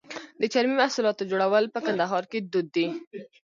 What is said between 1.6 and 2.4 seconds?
په کندهار کې